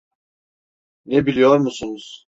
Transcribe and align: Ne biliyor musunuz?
Ne 1.05 1.25
biliyor 1.25 1.57
musunuz? 1.57 2.27